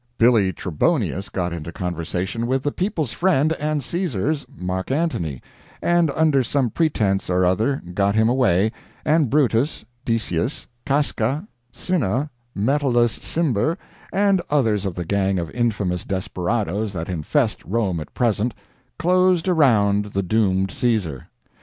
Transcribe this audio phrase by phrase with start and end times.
[0.17, 5.43] Billy Trebonius got into conversation with the people's friend and Caesar's Mark Antony
[5.79, 8.71] and under some pretense or other got him away,
[9.05, 13.77] and Brutus, Decius, Casca, Cinna, Metellus Cimber,
[14.11, 18.55] and others of the gang of infamous desperadoes that infest Rome at present,
[18.97, 21.27] closed around the doomed Caesar.